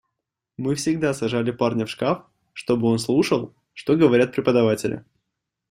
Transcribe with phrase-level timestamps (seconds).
[0.57, 5.05] Мы всегда сажали парня в шкаф, чтобы он слушал, что говорят преподаватели.